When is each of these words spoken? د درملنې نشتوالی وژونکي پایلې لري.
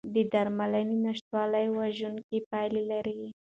د 0.13 0.15
درملنې 0.33 0.97
نشتوالی 1.05 1.67
وژونکي 1.77 2.37
پایلې 2.49 2.83
لري. 2.91 3.21